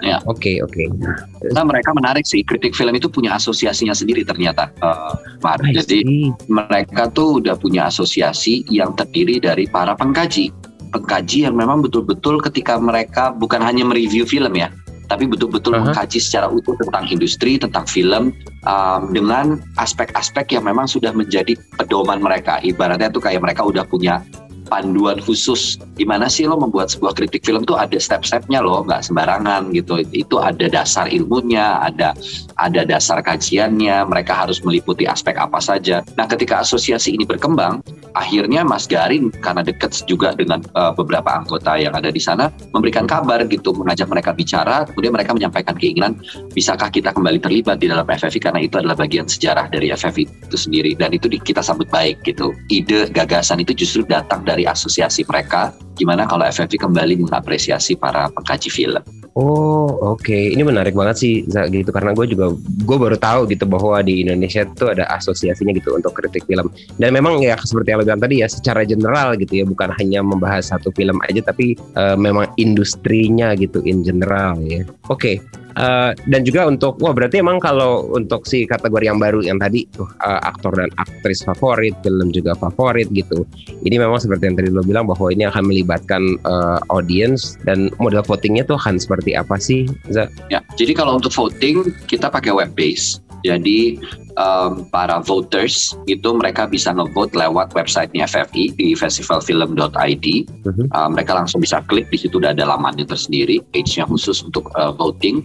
Ya. 0.00 0.16
Oke, 0.24 0.56
okay, 0.56 0.64
oke. 0.64 0.80
Okay. 0.88 1.52
Nah, 1.52 1.64
mereka 1.68 1.92
menarik 1.92 2.24
sih. 2.24 2.40
Kritik 2.40 2.72
film 2.72 2.96
itu 2.96 3.12
punya 3.12 3.36
asosiasinya 3.36 3.92
sendiri 3.92 4.24
ternyata, 4.24 4.72
uh, 4.80 5.12
Mar. 5.44 5.60
Jadi 5.60 6.32
mereka 6.48 7.12
tuh 7.12 7.44
udah 7.44 7.56
punya 7.60 7.92
asosiasi 7.92 8.64
yang 8.72 8.96
terdiri 8.96 9.36
dari 9.36 9.68
para 9.68 9.92
pengkaji. 9.92 10.52
Pengkaji 10.90 11.44
yang 11.44 11.54
memang 11.56 11.84
betul-betul 11.84 12.40
ketika 12.40 12.80
mereka 12.80 13.36
bukan 13.36 13.60
hanya 13.60 13.84
mereview 13.84 14.24
film 14.24 14.56
ya, 14.56 14.72
tapi 15.06 15.28
betul-betul 15.28 15.76
uh 15.76 15.78
-huh. 15.78 15.84
mengkaji 15.92 16.18
secara 16.18 16.48
utuh 16.48 16.74
tentang 16.80 17.04
industri, 17.12 17.60
tentang 17.60 17.84
film 17.86 18.32
um, 18.64 19.00
dengan 19.12 19.60
aspek-aspek 19.78 20.56
yang 20.56 20.64
memang 20.66 20.88
sudah 20.88 21.12
menjadi 21.12 21.54
pedoman 21.76 22.18
mereka. 22.24 22.58
Ibaratnya 22.64 23.12
tuh 23.12 23.22
kayak 23.22 23.42
mereka 23.44 23.62
udah 23.68 23.86
punya 23.86 24.24
panduan 24.70 25.18
khusus. 25.18 25.76
Gimana 25.98 26.30
sih 26.30 26.46
lo 26.46 26.54
membuat 26.54 26.94
sebuah 26.94 27.18
kritik 27.18 27.42
film 27.42 27.66
tuh 27.66 27.74
ada 27.74 27.98
step-stepnya 27.98 28.62
lo 28.62 28.86
nggak 28.86 29.02
sembarangan 29.10 29.74
gitu. 29.74 29.98
Itu 30.14 30.38
ada 30.38 30.70
dasar 30.70 31.10
ilmunya 31.10 31.82
ada 31.82 32.14
ada 32.56 32.86
dasar 32.86 33.18
kajiannya 33.20 34.06
mereka 34.06 34.46
harus 34.46 34.62
meliputi 34.62 35.10
aspek 35.10 35.34
apa 35.34 35.58
saja. 35.58 36.06
Nah 36.14 36.30
ketika 36.30 36.62
asosiasi 36.62 37.18
ini 37.18 37.26
berkembang 37.26 37.82
akhirnya 38.14 38.62
Mas 38.62 38.86
Garin 38.86 39.34
karena 39.42 39.66
dekat 39.66 40.06
juga 40.06 40.34
dengan 40.38 40.62
uh, 40.78 40.94
beberapa 40.94 41.34
anggota 41.34 41.74
yang 41.74 41.94
ada 41.98 42.14
di 42.14 42.22
sana 42.22 42.54
memberikan 42.70 43.06
kabar 43.10 43.42
gitu 43.46 43.74
mengajak 43.74 44.06
mereka 44.10 44.30
bicara 44.34 44.86
kemudian 44.86 45.14
mereka 45.14 45.34
menyampaikan 45.34 45.74
keinginan 45.74 46.18
bisakah 46.54 46.90
kita 46.90 47.10
kembali 47.14 47.42
terlibat 47.42 47.80
di 47.80 47.88
dalam 47.90 48.06
FFI 48.06 48.38
karena 48.38 48.60
itu 48.62 48.76
adalah 48.76 48.94
bagian 48.94 49.24
sejarah 49.24 49.72
dari 49.72 49.88
FFI 49.90 50.24
itu 50.50 50.56
sendiri. 50.60 50.92
Dan 50.94 51.16
itu 51.16 51.26
kita 51.32 51.64
sambut 51.64 51.88
baik 51.88 52.20
gitu. 52.22 52.52
Ide 52.68 53.08
gagasan 53.10 53.64
itu 53.64 53.72
justru 53.72 54.04
datang 54.04 54.44
dari 54.44 54.59
dari 54.60 54.68
asosiasi 54.68 55.24
mereka 55.24 55.72
gimana 55.96 56.28
kalau 56.28 56.44
FFV 56.44 56.76
kembali 56.84 57.24
mengapresiasi 57.24 57.96
para 57.96 58.28
pengkaji 58.28 58.68
film. 58.68 59.00
Oh 59.38 59.88
oke, 60.18 60.26
okay. 60.26 60.52
ini 60.52 60.60
menarik 60.66 60.92
banget 60.92 61.16
sih 61.22 61.34
gitu 61.48 61.88
karena 61.94 62.12
gue 62.12 62.34
juga 62.34 62.52
gue 62.58 62.96
baru 62.98 63.16
tahu 63.16 63.46
gitu 63.48 63.64
bahwa 63.64 64.02
di 64.04 64.26
Indonesia 64.26 64.66
itu 64.66 64.84
ada 64.90 65.06
asosiasinya 65.16 65.70
gitu 65.72 65.94
untuk 65.94 66.12
kritik 66.18 66.44
film 66.50 66.66
dan 66.98 67.14
memang 67.14 67.38
ya 67.40 67.54
seperti 67.56 67.94
yang 67.94 68.02
lo 68.02 68.04
bilang 68.04 68.20
tadi 68.20 68.42
ya 68.42 68.50
secara 68.50 68.82
general 68.82 69.38
gitu 69.38 69.62
ya 69.62 69.64
bukan 69.64 69.94
hanya 70.02 70.20
membahas 70.20 70.74
satu 70.74 70.90
film 70.92 71.22
aja 71.30 71.46
tapi 71.46 71.78
uh, 71.94 72.18
memang 72.18 72.50
industrinya 72.58 73.54
gitu 73.54 73.80
in 73.86 74.02
general 74.02 74.58
ya. 74.66 74.82
Oke, 75.08 75.14
okay. 75.14 75.34
Uh, 75.78 76.10
dan 76.26 76.42
juga 76.42 76.66
untuk 76.66 76.98
wah 76.98 77.14
berarti 77.14 77.38
emang 77.38 77.62
kalau 77.62 78.10
untuk 78.18 78.42
si 78.42 78.66
kategori 78.66 79.06
yang 79.06 79.22
baru 79.22 79.38
yang 79.44 79.58
tadi 79.62 79.86
tuh 79.94 80.08
uh, 80.18 80.40
aktor 80.42 80.74
dan 80.74 80.90
aktris 80.98 81.46
favorit 81.46 81.94
film 82.02 82.34
juga 82.34 82.58
favorit 82.58 83.06
gitu 83.14 83.46
ini 83.86 83.96
memang 84.02 84.18
seperti 84.18 84.50
yang 84.50 84.56
tadi 84.58 84.68
lo 84.74 84.82
bilang 84.82 85.06
bahwa 85.06 85.30
ini 85.30 85.46
akan 85.46 85.70
melibatkan 85.70 86.22
uh, 86.42 86.82
audience 86.90 87.54
dan 87.62 87.86
model 88.02 88.26
votingnya 88.26 88.66
tuh 88.66 88.82
akan 88.82 88.98
seperti 88.98 89.38
apa 89.38 89.62
sih 89.62 89.86
Za? 90.10 90.26
Ya 90.50 90.58
jadi 90.74 90.90
kalau 90.90 91.22
untuk 91.22 91.30
voting 91.30 91.86
kita 92.10 92.26
pakai 92.26 92.50
web 92.50 92.74
base 92.74 93.22
jadi 93.46 93.96
um, 94.40 94.88
para 94.88 95.20
voters 95.20 95.92
itu 96.08 96.28
mereka 96.32 96.64
bisa 96.64 96.90
ngevote 96.96 97.36
lewat 97.36 97.76
websitenya 97.76 98.24
FFI 98.24 98.72
di 98.74 98.96
festivalfilm.id. 98.96 100.26
Mhm. 100.64 100.84
Uh, 100.90 101.08
mereka 101.12 101.36
langsung 101.36 101.60
bisa 101.60 101.84
klik 101.86 102.08
di 102.08 102.16
situ 102.16 102.40
udah 102.40 102.56
ada 102.56 102.64
lamannya 102.64 103.04
tersendiri, 103.04 103.60
page-nya 103.76 104.08
khusus 104.08 104.40
untuk 104.40 104.72
uh, 104.76 104.92
voting. 104.96 105.44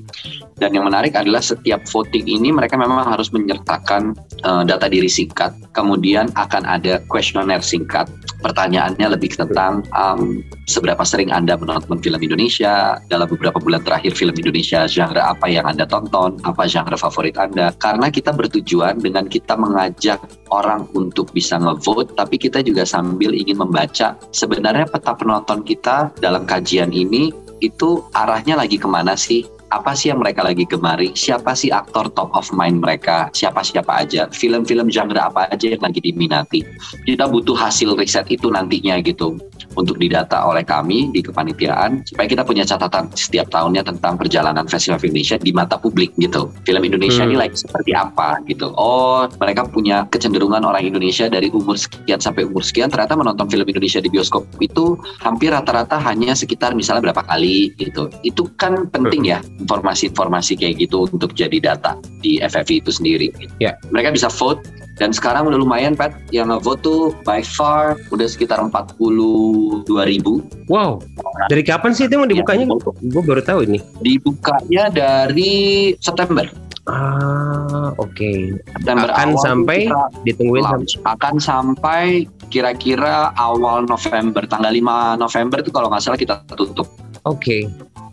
Dan 0.56 0.72
yang 0.72 0.88
menarik 0.88 1.12
adalah 1.20 1.44
setiap 1.44 1.84
voting 1.92 2.32
ini 2.32 2.56
mereka 2.56 2.80
memang 2.80 3.04
harus 3.12 3.28
menyertakan 3.36 4.16
uh, 4.48 4.64
data 4.64 4.88
diri 4.88 5.12
singkat, 5.12 5.52
kemudian 5.76 6.32
akan 6.40 6.64
ada 6.64 7.04
kuesioner 7.12 7.60
singkat. 7.60 8.08
Pertanyaannya 8.40 9.18
lebih 9.18 9.36
tentang 9.36 9.84
um, 9.92 10.40
seberapa 10.70 11.02
sering 11.02 11.34
Anda 11.34 11.58
menonton 11.58 11.98
film 12.00 12.22
Indonesia, 12.22 13.02
dalam 13.10 13.26
beberapa 13.26 13.58
bulan 13.58 13.82
terakhir 13.82 14.14
film 14.14 14.38
Indonesia, 14.38 14.86
genre 14.86 15.18
apa 15.18 15.50
yang 15.50 15.66
Anda 15.66 15.90
tonton, 15.90 16.38
apa 16.46 16.70
genre 16.70 16.94
favorit 16.94 17.36
Anda. 17.42 17.74
Karena 17.82 18.08
kita 18.14 18.32
bertujuan 18.32 18.85
dengan 18.94 19.26
kita 19.26 19.58
mengajak 19.58 20.22
orang 20.54 20.86
untuk 20.94 21.34
bisa 21.34 21.58
ngevote, 21.58 22.14
tapi 22.14 22.38
kita 22.38 22.62
juga 22.62 22.86
sambil 22.86 23.34
ingin 23.34 23.58
membaca 23.58 24.14
sebenarnya 24.30 24.86
peta 24.86 25.18
penonton 25.18 25.66
kita 25.66 26.14
dalam 26.22 26.46
kajian 26.46 26.94
ini 26.94 27.34
itu 27.64 28.04
arahnya 28.14 28.60
lagi 28.60 28.78
ke 28.78 28.86
mana 28.86 29.16
sih? 29.18 29.55
Apa 29.76 29.92
sih 29.92 30.08
yang 30.14 30.24
mereka 30.24 30.48
lagi 30.48 30.64
gemari, 30.64 31.12
siapa 31.12 31.52
sih 31.52 31.68
aktor 31.74 32.08
top 32.16 32.32
of 32.32 32.48
mind 32.56 32.80
mereka, 32.80 33.28
siapa-siapa 33.36 33.92
aja, 34.08 34.32
film-film 34.32 34.88
genre 34.88 35.20
apa 35.20 35.52
aja 35.52 35.68
yang 35.68 35.84
lagi 35.84 36.00
diminati. 36.00 36.64
Kita 37.04 37.28
butuh 37.28 37.60
hasil 37.60 38.00
riset 38.00 38.32
itu 38.32 38.48
nantinya 38.48 39.04
gitu 39.04 39.36
untuk 39.76 40.00
didata 40.00 40.48
oleh 40.48 40.64
kami 40.64 41.12
di 41.12 41.20
kepanitiaan 41.20 42.08
supaya 42.08 42.28
kita 42.30 42.44
punya 42.48 42.64
catatan 42.64 43.12
setiap 43.12 43.52
tahunnya 43.52 43.84
tentang 43.84 44.16
perjalanan 44.16 44.64
festival 44.70 45.00
film 45.02 45.16
Indonesia 45.16 45.40
di 45.40 45.52
mata 45.56 45.76
publik 45.80 46.12
gitu. 46.20 46.52
Film 46.68 46.84
Indonesia 46.84 47.24
Hmm. 47.24 47.32
ini 47.32 47.38
lagi 47.40 47.56
seperti 47.56 47.92
apa 47.96 48.40
gitu. 48.52 48.72
Oh, 48.76 49.24
mereka 49.40 49.64
punya 49.68 50.04
kecenderungan 50.12 50.64
orang 50.64 50.84
Indonesia 50.84 51.32
dari 51.32 51.48
umur 51.50 51.80
sekian 51.80 52.20
sampai 52.20 52.44
umur 52.44 52.64
sekian 52.68 52.92
ternyata 52.92 53.16
menonton 53.16 53.48
film 53.48 53.64
Indonesia 53.64 54.04
di 54.04 54.12
bioskop 54.12 54.44
itu 54.60 55.00
hampir 55.24 55.56
rata-rata 55.56 55.96
hanya 56.04 56.36
sekitar 56.36 56.76
misalnya 56.76 57.12
berapa 57.12 57.24
kali 57.24 57.72
gitu. 57.80 58.12
Itu 58.28 58.52
kan 58.60 58.92
penting 58.92 59.28
ya 59.28 59.40
informasi-informasi 59.66 60.54
kayak 60.62 60.86
gitu 60.86 61.10
untuk 61.10 61.34
jadi 61.34 61.58
data 61.58 61.98
di 62.22 62.38
FFI 62.38 62.86
itu 62.86 62.94
sendiri. 62.94 63.34
Ya. 63.58 63.74
Mereka 63.90 64.14
bisa 64.14 64.30
vote 64.30 64.62
dan 64.96 65.12
sekarang 65.12 65.52
udah 65.52 65.60
lumayan 65.60 65.98
Pat 65.98 66.16
yang 66.32 66.48
ngevote 66.54 66.80
tuh 66.86 67.02
by 67.28 67.44
far 67.44 68.00
udah 68.16 68.28
sekitar 68.30 68.62
42 68.64 69.84
ribu. 70.08 70.40
Wow. 70.72 71.04
Dari 71.52 71.66
kapan 71.66 71.92
sih 71.92 72.08
itu 72.08 72.16
mau 72.16 72.30
dibukanya? 72.30 72.70
Gue 73.04 73.24
baru 73.26 73.42
tahu 73.44 73.68
ini. 73.68 73.84
Dibukanya 74.00 74.88
dari 74.94 75.92
September. 76.00 76.48
Ah, 76.86 77.90
oke. 77.98 78.62
September 78.78 79.10
Akan 79.10 79.34
awal 79.34 79.42
sampai 79.42 79.90
Ditungguin 80.22 80.62
launch. 80.62 81.02
akan 81.02 81.42
sampai 81.42 82.30
kira-kira 82.54 83.34
awal 83.42 83.90
November 83.90 84.46
tanggal 84.46 84.70
5 84.70 85.18
November 85.18 85.58
itu 85.66 85.74
kalau 85.74 85.90
nggak 85.90 86.04
salah 86.06 86.20
kita 86.22 86.46
tutup. 86.54 86.86
Oke. 87.26 87.66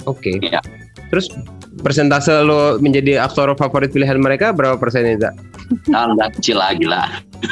Oke. 0.08 0.40
Iya. 0.40 0.58
Terus 1.12 1.28
persentase 1.84 2.32
lo 2.40 2.80
menjadi 2.80 3.20
aktor 3.20 3.52
favorit 3.52 3.92
pilihan 3.92 4.16
mereka 4.16 4.56
berapa 4.56 4.80
persen 4.80 5.12
itu? 5.12 5.28
Nah, 5.88 6.04
nggak 6.12 6.36
kecil 6.36 6.60
lagi 6.60 6.84
lah. 6.84 7.08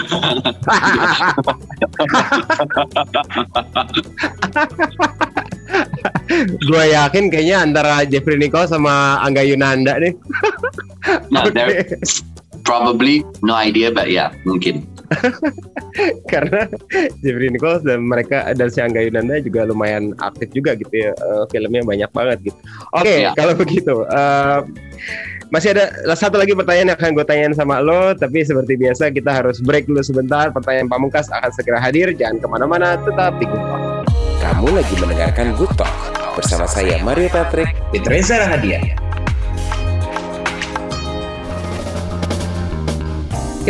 Gue 6.69 6.85
yakin 6.93 7.33
kayaknya 7.33 7.64
antara 7.64 8.05
Jeffrey 8.05 8.37
Nicole 8.37 8.69
sama 8.69 9.25
Angga 9.25 9.40
Yunanda 9.40 9.97
nih. 9.97 10.12
Nah, 11.33 11.49
Oke. 11.49 11.57
there 11.57 11.97
probably 12.69 13.25
no 13.40 13.57
idea, 13.57 13.88
but 13.88 14.12
ya 14.12 14.29
mungkin. 14.45 14.85
Karena 16.33 16.67
Jeffrey 17.21 17.50
Nicole 17.50 17.83
dan 17.83 18.07
mereka 18.07 18.47
dan 18.55 18.69
si 18.71 18.79
Angga 18.79 19.02
Yunanda 19.02 19.43
juga 19.43 19.67
lumayan 19.67 20.14
aktif 20.19 20.50
juga 20.55 20.75
gitu 20.79 20.90
ya. 20.93 21.12
Eh, 21.12 21.45
filmnya 21.50 21.83
banyak 21.83 22.11
banget 22.11 22.38
gitu. 22.50 22.59
Oke, 22.95 23.26
Iya. 23.26 23.33
kalau 23.35 23.55
begitu. 23.55 23.95
eh, 24.07 24.59
masih 25.50 25.75
ada 25.75 25.90
satu 26.14 26.38
lagi 26.38 26.55
pertanyaan 26.55 26.95
yang 26.95 26.99
akan 26.99 27.11
gue 27.11 27.26
tanyain 27.26 27.55
sama 27.55 27.83
lo, 27.83 28.14
tapi 28.14 28.47
seperti 28.47 28.79
biasa 28.79 29.11
kita 29.11 29.31
harus 29.35 29.59
break 29.59 29.90
dulu 29.90 29.99
sebentar. 30.00 30.55
Pertanyaan 30.55 30.87
pamungkas 30.87 31.26
akan 31.29 31.50
segera 31.50 31.83
hadir. 31.83 32.14
Jangan 32.14 32.38
ke 32.38 32.47
mana-mana, 32.47 32.95
tetap 32.97 33.35
di 33.43 33.50
Good 33.50 33.64
Talk. 33.67 33.83
Kamu 34.40 34.69
lagi 34.73 34.95
mendengarkan 34.97 35.52
Good 35.59 35.75
Talk 35.75 35.90
bersama 36.38 36.64
saya 36.64 37.02
Mario 37.02 37.26
Patrick. 37.29 37.75
With 37.90 38.07
Reza 38.07 38.38
Rahadian. 38.40 39.10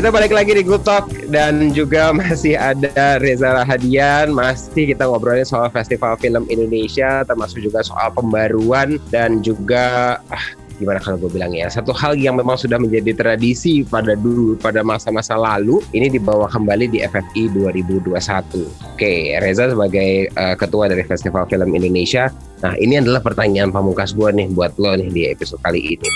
Kita 0.00 0.08
balik 0.08 0.32
lagi 0.32 0.56
di 0.56 0.64
Good 0.64 0.88
Talk 0.88 1.12
dan 1.28 1.76
juga 1.76 2.08
masih 2.16 2.56
ada 2.56 3.20
Reza 3.20 3.52
Rahadian. 3.52 4.32
Masih 4.32 4.96
kita 4.96 5.04
ngobrolin 5.04 5.44
soal 5.44 5.68
Festival 5.68 6.16
Film 6.16 6.48
Indonesia, 6.48 7.20
termasuk 7.28 7.60
juga 7.60 7.84
soal 7.84 8.08
pembaruan 8.16 8.96
dan 9.12 9.44
juga 9.44 10.16
ah, 10.32 10.46
gimana 10.80 11.04
kalau 11.04 11.20
gue 11.20 11.36
bilang 11.36 11.52
ya 11.52 11.68
satu 11.68 11.92
hal 11.92 12.16
yang 12.16 12.40
memang 12.40 12.56
sudah 12.56 12.80
menjadi 12.80 13.12
tradisi 13.12 13.84
pada 13.84 14.16
dulu 14.16 14.56
pada 14.56 14.80
masa-masa 14.80 15.36
lalu 15.36 15.84
ini 15.92 16.08
dibawa 16.08 16.48
kembali 16.48 16.96
di 16.96 17.04
FFI 17.04 17.52
2021. 17.60 18.08
Oke, 18.96 19.36
Reza 19.36 19.68
sebagai 19.68 20.32
eh, 20.32 20.54
ketua 20.56 20.88
dari 20.88 21.04
Festival 21.04 21.44
Film 21.44 21.76
Indonesia. 21.76 22.32
Nah, 22.64 22.72
ini 22.80 23.04
adalah 23.04 23.20
pertanyaan 23.20 23.68
pamungkas 23.68 24.16
gue 24.16 24.32
nih 24.32 24.48
buat 24.48 24.72
lo 24.80 24.96
nih 24.96 25.12
di 25.12 25.22
episode 25.28 25.60
kali 25.60 25.92
ini. 25.92 26.08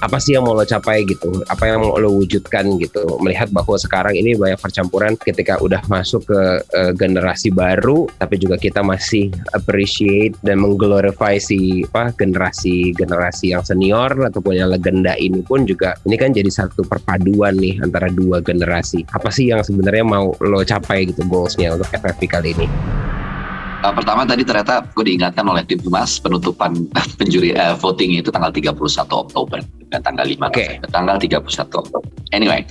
Apa 0.00 0.16
sih 0.16 0.36
yang 0.36 0.48
mau 0.48 0.56
lo 0.56 0.64
capai 0.64 1.04
gitu? 1.04 1.44
Apa 1.46 1.68
yang 1.68 1.84
mau 1.84 2.00
lo 2.00 2.16
wujudkan 2.16 2.80
gitu? 2.80 3.20
Melihat 3.20 3.52
bahwa 3.52 3.76
sekarang 3.76 4.16
ini 4.16 4.34
banyak 4.36 4.56
percampuran 4.56 5.14
ketika 5.20 5.60
udah 5.60 5.84
masuk 5.86 6.24
ke 6.28 6.40
eh, 6.72 6.92
generasi 6.96 7.52
baru 7.52 8.08
tapi 8.16 8.40
juga 8.40 8.56
kita 8.56 8.80
masih 8.80 9.28
appreciate 9.52 10.36
dan 10.40 10.60
mengglorify 10.60 11.36
si 11.36 11.84
apa 11.92 12.16
generasi 12.16 12.96
generasi 12.96 13.52
yang 13.52 13.64
senior 13.64 14.12
ataupun 14.16 14.56
yang 14.56 14.72
legenda 14.72 15.12
ini 15.20 15.44
pun 15.44 15.68
juga 15.68 15.96
ini 16.08 16.16
kan 16.16 16.32
jadi 16.32 16.48
satu 16.48 16.84
perpaduan 16.88 17.56
nih 17.60 17.80
antara 17.84 18.08
dua 18.08 18.40
generasi. 18.40 19.04
Apa 19.12 19.28
sih 19.28 19.52
yang 19.52 19.60
sebenarnya 19.60 20.04
mau 20.04 20.32
lo 20.40 20.64
capai 20.64 21.08
gitu 21.08 21.22
goalsnya 21.28 21.76
untuk 21.76 21.88
FFP 21.92 22.20
kali 22.26 22.52
ini 22.56 22.99
Uh, 23.80 23.92
pertama 23.96 24.28
tadi 24.28 24.44
ternyata 24.44 24.84
gue 24.92 25.04
diingatkan 25.08 25.40
oleh 25.48 25.64
tim 25.64 25.80
Humas 25.80 26.20
penutupan 26.20 26.76
penjuri 27.18 27.56
eh, 27.56 27.72
voting 27.80 28.20
itu 28.20 28.28
tanggal 28.28 28.52
31 28.52 28.76
Oktober 29.08 29.64
dan 29.88 30.00
tanggal 30.04 30.28
5 30.28 30.36
Oke. 30.36 30.64
November, 30.76 30.88
tanggal 30.92 31.16
31 31.16 31.64
Oktober. 31.64 32.00
Anyway, 32.30 32.62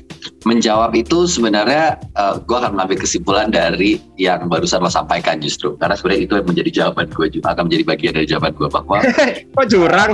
menjawab 0.47 0.95
itu 0.95 1.27
sebenarnya 1.27 1.99
uh, 2.15 2.39
gue 2.39 2.55
akan 2.55 2.77
mengambil 2.77 3.03
kesimpulan 3.03 3.51
dari 3.51 3.99
yang 4.15 4.47
barusan 4.47 4.79
lo 4.79 4.87
sampaikan 4.87 5.41
justru 5.43 5.75
karena 5.75 5.99
sebenarnya 5.99 6.21
itu 6.23 6.33
yang 6.39 6.47
menjadi 6.47 6.69
jawaban 6.71 7.07
gue 7.11 7.27
juga 7.27 7.47
akan 7.57 7.63
menjadi 7.67 7.83
bagian 7.83 8.13
dari 8.15 8.27
jawaban 8.29 8.53
gue 8.55 8.69
bahwa 8.71 8.97
kok 9.59 9.67
curang 9.67 10.13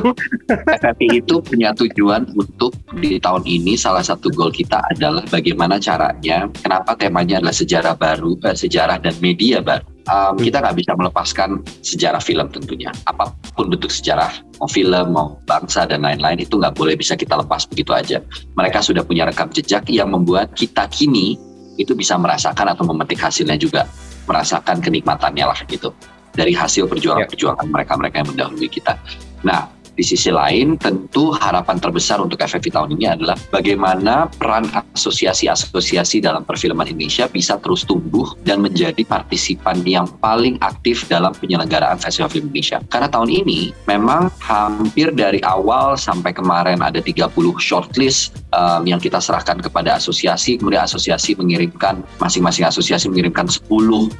FFP 0.50 1.02
itu 1.22 1.36
punya 1.46 1.70
tujuan 1.78 2.26
untuk 2.34 2.74
di 2.98 3.22
tahun 3.22 3.46
ini 3.46 3.78
salah 3.78 4.02
satu 4.02 4.34
goal 4.34 4.50
kita 4.50 4.82
adalah 4.98 5.22
bagaimana 5.30 5.78
caranya 5.78 6.50
kenapa 6.58 6.98
temanya 6.98 7.38
adalah 7.38 7.54
sejarah 7.54 7.94
baru 7.94 8.34
eh, 8.50 8.58
sejarah 8.58 8.98
dan 8.98 9.14
media 9.22 9.62
baru 9.62 9.95
Um, 10.06 10.38
kita 10.38 10.62
nggak 10.62 10.78
bisa 10.78 10.94
melepaskan 10.94 11.66
sejarah 11.82 12.22
film 12.22 12.46
tentunya. 12.54 12.94
Apa 13.10 13.34
pun 13.58 13.74
bentuk 13.74 13.90
sejarah 13.90 14.30
mau 14.62 14.70
film 14.70 15.06
mau 15.10 15.42
bangsa 15.50 15.90
dan 15.90 16.06
lain-lain 16.06 16.46
itu 16.46 16.62
nggak 16.62 16.78
boleh 16.78 16.94
bisa 16.94 17.18
kita 17.18 17.42
lepas 17.42 17.66
begitu 17.66 17.90
aja. 17.90 18.22
Mereka 18.54 18.86
sudah 18.86 19.02
punya 19.02 19.26
rekam 19.26 19.50
jejak 19.50 19.90
yang 19.90 20.14
membuat 20.14 20.54
kita 20.54 20.86
kini 20.94 21.42
itu 21.82 21.98
bisa 21.98 22.16
merasakan 22.22 22.78
atau 22.78 22.86
memetik 22.86 23.18
hasilnya 23.18 23.58
juga. 23.58 23.90
Merasakan 24.30 24.78
kenikmatannya 24.82 25.46
lah 25.46 25.60
gitu. 25.66 25.90
Dari 26.38 26.54
hasil 26.54 26.86
perjuangan-perjuangan 26.86 27.66
mereka-mereka 27.66 28.16
yang 28.22 28.30
mendahului 28.30 28.70
kita. 28.70 28.94
Nah, 29.42 29.75
di 29.96 30.04
sisi 30.04 30.30
lain 30.30 30.76
tentu 30.76 31.32
harapan 31.32 31.80
terbesar 31.80 32.20
untuk 32.20 32.44
FFI 32.44 32.70
tahun 32.70 33.00
ini 33.00 33.06
adalah 33.08 33.40
bagaimana 33.50 34.28
peran 34.28 34.68
asosiasi-asosiasi 34.94 36.20
dalam 36.20 36.44
perfilman 36.44 36.92
Indonesia 36.92 37.32
bisa 37.32 37.56
terus 37.64 37.88
tumbuh 37.88 38.36
dan 38.44 38.60
menjadi 38.60 39.02
partisipan 39.08 39.82
yang 39.88 40.06
paling 40.20 40.60
aktif 40.60 41.08
dalam 41.08 41.32
penyelenggaraan 41.40 41.96
Festival 41.96 42.28
Film 42.28 42.52
Indonesia. 42.52 42.84
Karena 42.92 43.08
tahun 43.08 43.32
ini 43.32 43.72
memang 43.88 44.28
hampir 44.44 45.16
dari 45.16 45.40
awal 45.48 45.96
sampai 45.96 46.36
kemarin 46.36 46.84
ada 46.84 47.00
30 47.00 47.32
shortlist 47.58 48.36
um, 48.52 48.84
yang 48.84 49.00
kita 49.00 49.24
serahkan 49.24 49.64
kepada 49.64 49.96
asosiasi, 49.96 50.60
kemudian 50.60 50.84
asosiasi 50.84 51.40
mengirimkan 51.40 52.04
masing-masing 52.20 52.68
asosiasi 52.68 53.08
mengirimkan 53.08 53.48
10 53.48 53.72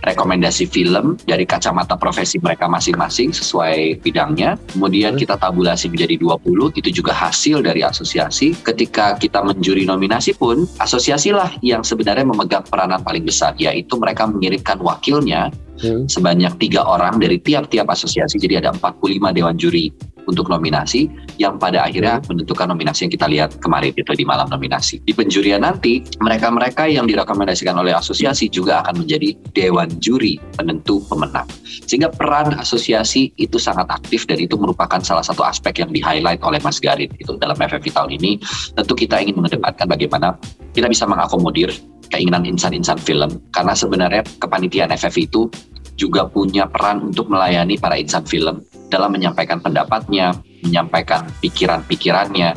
rekomendasi 0.08 0.72
film 0.72 1.20
dari 1.28 1.44
kacamata 1.44 2.00
profesi 2.00 2.40
mereka 2.40 2.72
masing-masing 2.72 3.36
sesuai 3.36 4.00
bidangnya. 4.00 4.56
Kemudian 4.72 5.20
kita 5.20 5.36
tabulasi 5.36 5.65
menjadi 5.74 6.22
20, 6.22 6.78
itu 6.78 7.02
juga 7.02 7.18
hasil 7.18 7.66
dari 7.66 7.82
asosiasi. 7.82 8.54
Ketika 8.62 9.18
kita 9.18 9.42
menjuri 9.42 9.90
nominasi 9.90 10.38
pun, 10.38 10.70
asosiasilah 10.78 11.66
yang 11.66 11.82
sebenarnya 11.82 12.30
memegang 12.30 12.62
peranan 12.70 13.02
paling 13.02 13.26
besar, 13.26 13.58
yaitu 13.58 13.98
mereka 13.98 14.30
mengirimkan 14.30 14.78
wakilnya 14.86 15.50
Hmm. 15.76 16.08
sebanyak 16.08 16.56
tiga 16.56 16.88
orang 16.88 17.20
dari 17.20 17.36
tiap-tiap 17.36 17.84
asosiasi, 17.92 18.40
jadi 18.40 18.64
ada 18.64 18.72
45 18.72 19.36
dewan 19.36 19.60
juri 19.60 19.92
untuk 20.26 20.50
nominasi 20.50 21.08
yang 21.38 21.60
pada 21.60 21.84
akhirnya 21.84 22.22
menentukan 22.26 22.72
nominasi 22.72 23.08
yang 23.08 23.14
kita 23.14 23.28
lihat 23.28 23.50
kemarin 23.60 23.92
itu 23.96 24.12
di 24.16 24.26
malam 24.26 24.48
nominasi. 24.48 25.02
Di 25.04 25.12
penjurian 25.12 25.62
nanti, 25.64 26.04
mereka-mereka 26.22 26.88
yang 26.90 27.06
direkomendasikan 27.06 27.76
oleh 27.76 27.92
asosiasi 27.96 28.48
juga 28.50 28.86
akan 28.86 29.06
menjadi 29.06 29.36
dewan 29.52 29.90
juri 30.00 30.40
penentu 30.56 31.04
pemenang. 31.08 31.48
Sehingga 31.66 32.12
peran 32.14 32.56
asosiasi 32.58 33.36
itu 33.36 33.58
sangat 33.60 33.90
aktif 33.92 34.26
dan 34.26 34.40
itu 34.40 34.56
merupakan 34.56 35.00
salah 35.04 35.24
satu 35.24 35.44
aspek 35.44 35.84
yang 35.84 35.92
di-highlight 35.92 36.42
oleh 36.42 36.60
Mas 36.64 36.80
Garit 36.80 37.12
itu 37.20 37.36
dalam 37.38 37.58
FFV 37.58 37.92
tahun 37.92 38.12
ini. 38.16 38.40
Tentu 38.76 38.94
kita 38.96 39.20
ingin 39.20 39.38
mengedepankan 39.40 39.86
bagaimana 39.86 40.38
kita 40.72 40.88
bisa 40.92 41.08
mengakomodir 41.08 41.72
keinginan 42.10 42.46
insan-insan 42.46 43.02
film 43.02 43.42
karena 43.52 43.74
sebenarnya 43.74 44.22
kepanitiaan 44.40 44.94
FFV 44.94 45.18
itu 45.26 45.50
juga 45.96 46.28
punya 46.28 46.68
peran 46.68 47.12
untuk 47.12 47.32
melayani 47.32 47.80
para 47.80 47.96
insan 47.96 48.28
film 48.28 48.60
dalam 48.90 49.14
menyampaikan 49.14 49.60
pendapatnya, 49.62 50.36
menyampaikan 50.66 51.28
pikiran-pikirannya. 51.42 52.56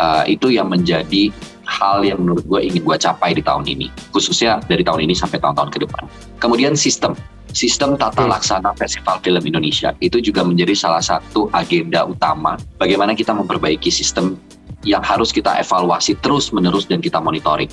Uh, 0.00 0.24
itu 0.24 0.48
yang 0.54 0.70
menjadi 0.70 1.28
hal 1.66 2.00
yang 2.02 2.22
menurut 2.24 2.46
gue 2.46 2.60
ingin 2.72 2.82
gue 2.82 2.96
capai 2.96 3.36
di 3.36 3.42
tahun 3.44 3.68
ini, 3.68 3.92
khususnya 4.10 4.62
dari 4.64 4.80
tahun 4.80 5.04
ini 5.04 5.12
sampai 5.12 5.38
tahun-tahun 5.38 5.70
ke 5.70 5.78
depan. 5.84 6.02
Kemudian 6.40 6.72
sistem, 6.74 7.12
sistem 7.52 7.98
tata 7.98 8.26
Hmm. 8.26 8.32
laksana 8.32 8.70
Festival 8.78 9.18
Film 9.22 9.42
Indonesia 9.42 9.94
itu 10.02 10.22
juga 10.22 10.46
menjadi 10.46 10.74
salah 10.74 11.02
satu 11.02 11.50
agenda 11.50 12.06
utama 12.06 12.56
bagaimana 12.78 13.14
kita 13.14 13.34
memperbaiki 13.34 13.90
sistem 13.90 14.38
yang 14.84 15.04
harus 15.04 15.28
kita 15.28 15.60
evaluasi 15.60 16.16
terus 16.24 16.48
menerus 16.56 16.88
dan 16.88 17.04
kita 17.04 17.20
monitoring 17.20 17.68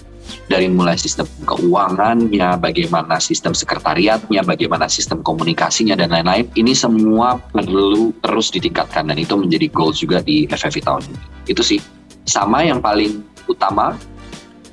dari 0.52 0.68
mulai 0.68 1.00
sistem 1.00 1.24
keuangannya, 1.48 2.60
bagaimana 2.60 3.16
sistem 3.24 3.56
sekretariatnya, 3.56 4.44
bagaimana 4.44 4.92
sistem 4.92 5.24
komunikasinya 5.24 5.96
dan 5.96 6.12
lain-lain. 6.12 6.52
Ini 6.52 6.76
semua 6.76 7.40
perlu 7.40 8.12
terus 8.20 8.52
ditingkatkan 8.52 9.08
dan 9.08 9.16
itu 9.16 9.40
menjadi 9.40 9.72
goals 9.72 10.04
juga 10.04 10.20
di 10.20 10.44
FFV 10.52 10.84
tahun 10.84 11.02
ini. 11.08 11.20
Itu 11.48 11.64
sih 11.64 11.80
sama 12.28 12.68
yang 12.68 12.84
paling 12.84 13.24
utama 13.48 13.96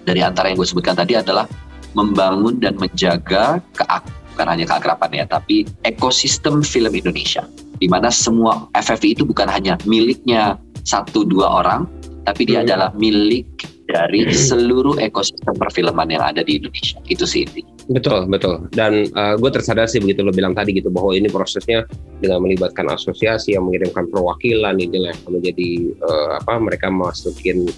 dari 0.03 0.21
antara 0.27 0.51
yang 0.51 0.59
gue 0.59 0.67
sebutkan 0.67 0.99
tadi 0.99 1.15
adalah 1.15 1.47
membangun 1.95 2.59
dan 2.59 2.75
menjaga 2.75 3.63
keak 3.79 4.03
bukan 4.35 4.51
hanya 4.51 4.67
keakraban 4.67 5.15
ya, 5.15 5.25
tapi 5.31 5.63
ekosistem 5.87 6.67
film 6.67 6.91
Indonesia, 6.91 7.47
di 7.79 7.87
mana 7.87 8.11
semua 8.11 8.67
FFV 8.75 9.15
itu 9.15 9.23
bukan 9.23 9.47
hanya 9.47 9.79
miliknya 9.87 10.59
satu 10.83 11.23
dua 11.23 11.63
orang, 11.63 11.87
tapi 12.25 12.49
dia 12.49 12.61
Hmm. 12.61 12.67
adalah 12.69 12.91
milik 12.97 13.47
dari 13.85 14.33
seluruh 14.33 14.97
ekosistem 14.97 15.53
perfilman 15.61 16.09
yang 16.09 16.25
ada 16.25 16.41
di 16.41 16.57
Indonesia. 16.57 16.97
Itu 17.05 17.29
sih 17.29 17.45
intinya. 17.45 17.69
Betul, 17.85 18.25
betul. 18.33 18.65
Dan 18.73 19.13
gue 19.13 19.51
tersadar 19.53 19.85
sih 19.93 20.01
begitu 20.01 20.25
lo 20.25 20.33
bilang 20.33 20.57
tadi 20.57 20.73
gitu 20.73 20.89
bahwa 20.89 21.13
ini 21.13 21.29
prosesnya 21.29 21.85
dengan 22.25 22.41
melibatkan 22.41 22.89
asosiasi 22.89 23.53
yang 23.53 23.69
mengirimkan 23.69 24.09
perwakilan 24.09 24.81
ini 24.81 25.13
yang 25.13 25.19
menjadi 25.29 25.93
eh, 25.93 26.31
apa 26.41 26.57
mereka 26.65 26.89
masukin 26.89 27.69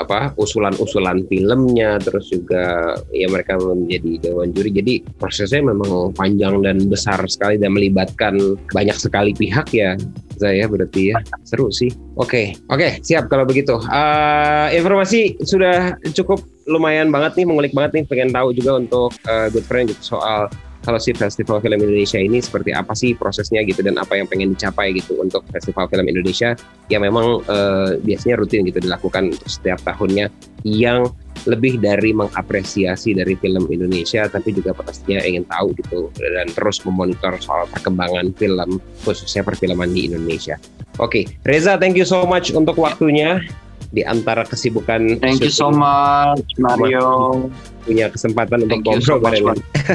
apa 0.00 0.32
usulan-usulan 0.40 1.24
filmnya 1.28 2.00
terus 2.00 2.32
juga 2.32 2.96
ya 3.12 3.28
mereka 3.28 3.60
menjadi 3.60 4.30
dewan 4.30 4.50
juri. 4.56 4.70
Jadi 4.72 4.94
prosesnya 5.20 5.60
memang 5.60 6.16
panjang 6.16 6.64
dan 6.64 6.88
besar 6.88 7.20
sekali 7.28 7.60
dan 7.60 7.76
melibatkan 7.76 8.38
banyak 8.72 8.96
sekali 8.96 9.36
pihak 9.36 9.68
ya 9.74 9.96
saya 10.40 10.64
berarti 10.66 11.12
ya. 11.12 11.18
Seru 11.44 11.68
sih. 11.68 11.92
Oke 12.16 12.56
oke 12.72 13.04
siap 13.04 13.28
kalau 13.28 13.44
begitu. 13.44 13.76
Eh, 13.88 14.68
informasi 14.80 15.36
sudah 15.44 15.96
cukup 16.16 16.40
lumayan 16.64 17.12
banget 17.12 17.36
nih 17.42 17.46
mengulik 17.46 17.72
banget 17.76 18.00
nih. 18.00 18.04
Pengen 18.08 18.30
tahu 18.32 18.56
juga 18.56 18.80
untuk 18.80 19.10
eh, 19.28 19.52
good 19.52 19.66
friend 19.68 19.92
soal 20.00 20.48
kalau 20.82 20.98
si 20.98 21.14
Festival 21.14 21.62
Film 21.62 21.78
Indonesia 21.78 22.18
ini 22.18 22.42
seperti 22.42 22.74
apa 22.74 22.92
sih 22.92 23.14
prosesnya 23.14 23.62
gitu 23.62 23.80
dan 23.86 23.96
apa 23.98 24.18
yang 24.18 24.26
pengen 24.26 24.54
dicapai 24.54 24.94
gitu 24.98 25.18
untuk 25.22 25.46
Festival 25.54 25.86
Film 25.86 26.06
Indonesia 26.10 26.58
yang 26.90 27.06
memang 27.06 27.42
eh, 27.46 27.98
biasanya 28.02 28.34
rutin 28.38 28.66
gitu 28.66 28.82
dilakukan 28.82 29.30
untuk 29.30 29.48
setiap 29.48 29.78
tahunnya 29.86 30.28
yang 30.66 31.10
lebih 31.42 31.82
dari 31.82 32.14
mengapresiasi 32.14 33.18
dari 33.18 33.34
film 33.34 33.66
Indonesia 33.66 34.30
tapi 34.30 34.54
juga 34.54 34.70
pastinya 34.76 35.18
ingin 35.26 35.42
tahu 35.50 35.74
gitu 35.74 36.06
dan 36.14 36.46
terus 36.54 36.78
memonitor 36.86 37.34
soal 37.42 37.66
perkembangan 37.66 38.30
film 38.38 38.78
khususnya 39.02 39.42
perfilman 39.42 39.90
di 39.90 40.06
Indonesia. 40.06 40.54
Oke, 41.00 41.26
Reza 41.42 41.80
thank 41.80 41.98
you 41.98 42.06
so 42.06 42.22
much 42.28 42.54
untuk 42.54 42.78
waktunya 42.78 43.42
di 43.92 44.02
antara 44.02 44.42
kesibukan 44.48 45.20
Thank 45.20 45.44
you 45.44 45.52
so 45.52 45.68
much, 45.68 46.44
Mario. 46.56 47.48
punya 47.82 48.06
kesempatan 48.08 48.66
untuk 48.66 48.78
Thank 48.78 48.86
ngobrol 48.86 49.18
so 49.18 49.22
bareng. 49.22 49.44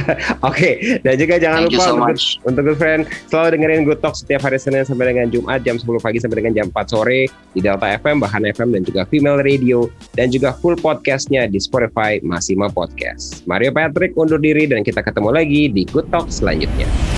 Oke, 0.51 0.99
dan 1.07 1.15
juga 1.15 1.39
jangan 1.39 1.65
Thank 1.65 1.79
lupa 1.79 1.83
so 1.83 1.91
untuk, 1.95 2.03
much. 2.03 2.23
untuk 2.43 2.61
good 2.67 2.79
friend 2.79 3.01
selalu 3.31 3.47
dengerin 3.55 3.81
Good 3.87 3.99
Talk 4.03 4.15
setiap 4.19 4.43
hari 4.43 4.59
Senin 4.59 4.83
sampai 4.83 5.15
dengan 5.15 5.31
Jumat 5.31 5.63
jam 5.63 5.79
10 5.79 5.87
pagi 6.03 6.19
sampai 6.19 6.37
dengan 6.43 6.53
jam 6.53 6.67
4 6.67 6.93
sore 6.93 7.31
di 7.55 7.59
Delta 7.63 7.87
FM, 7.87 8.19
Bahan 8.19 8.43
FM 8.51 8.75
dan 8.75 8.81
juga 8.83 9.01
Female 9.07 9.39
Radio 9.39 9.87
dan 10.19 10.27
juga 10.29 10.51
full 10.59 10.75
podcastnya 10.75 11.47
di 11.47 11.57
Spotify 11.63 12.19
Masima 12.21 12.67
Podcast. 12.67 13.47
Mario 13.47 13.71
Patrick 13.71 14.13
undur 14.19 14.39
diri 14.39 14.67
dan 14.67 14.83
kita 14.83 14.99
ketemu 14.99 15.31
lagi 15.31 15.71
di 15.71 15.87
Good 15.87 16.11
Talk 16.11 16.27
selanjutnya. 16.27 17.16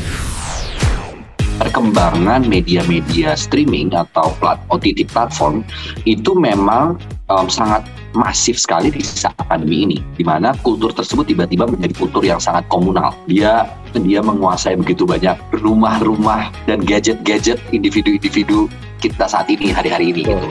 Perkembangan 1.69 2.49
media-media 2.49 3.37
streaming 3.37 3.93
atau 3.93 4.33
plat 4.41 4.57
OTT 4.73 5.05
platform 5.05 5.61
itu 6.09 6.33
memang 6.33 6.97
um, 7.29 7.45
sangat 7.45 7.85
masif 8.17 8.57
sekali 8.57 8.89
di 8.89 9.05
saat 9.05 9.37
pandemi 9.45 9.85
ini, 9.85 9.97
di 10.17 10.25
mana 10.25 10.57
kultur 10.65 10.89
tersebut 10.89 11.29
tiba-tiba 11.29 11.69
menjadi 11.69 11.93
kultur 11.93 12.25
yang 12.25 12.41
sangat 12.41 12.65
komunal. 12.73 13.13
Dia 13.29 13.69
dia 13.93 14.17
menguasai 14.25 14.81
begitu 14.81 15.05
banyak 15.05 15.37
rumah-rumah 15.61 16.49
dan 16.65 16.81
gadget-gadget 16.81 17.61
individu-individu 17.69 18.65
kita 18.97 19.29
saat 19.29 19.45
ini 19.53 19.69
hari-hari 19.69 20.09
ini 20.09 20.25
gitu. 20.25 20.49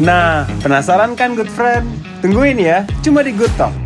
Nah, 0.00 0.48
penasaran 0.64 1.12
kan 1.12 1.36
good 1.36 1.52
friend? 1.52 1.84
Tungguin 2.24 2.56
ya, 2.56 2.88
cuma 3.04 3.20
di 3.20 3.36
Good 3.36 3.52
Talk. 3.60 3.76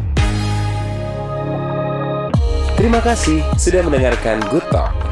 Terima 2.79 3.03
kasih 3.03 3.43
sudah 3.59 3.83
mendengarkan 3.83 4.39
Good 4.55 4.71
Talk 4.71 5.10